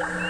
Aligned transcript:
you 0.00 0.29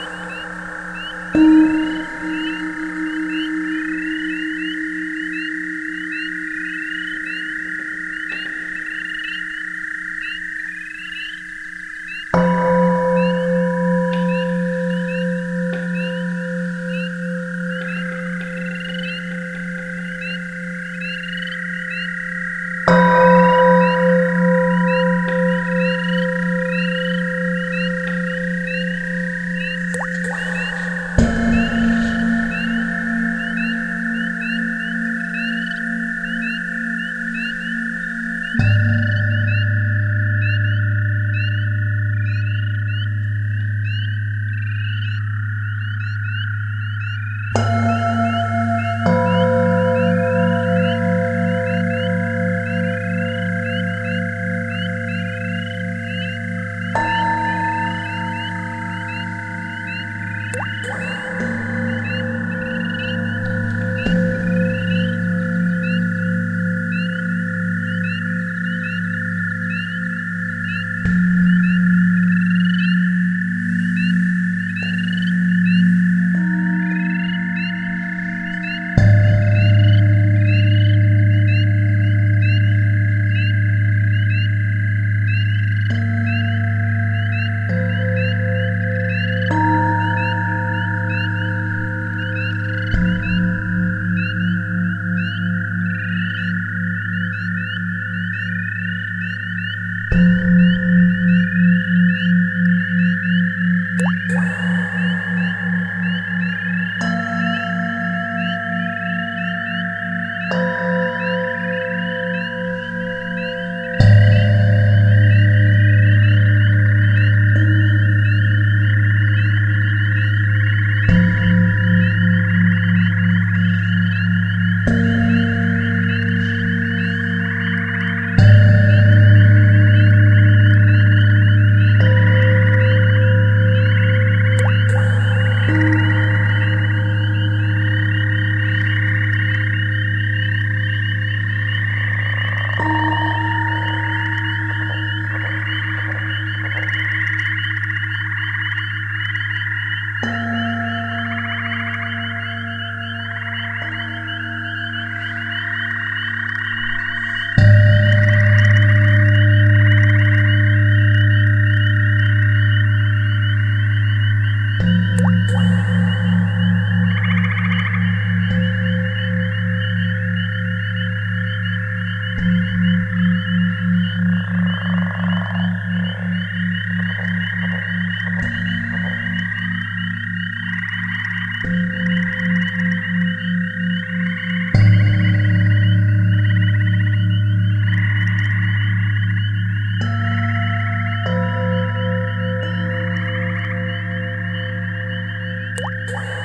Música 195.91 196.40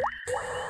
What? 0.00 0.69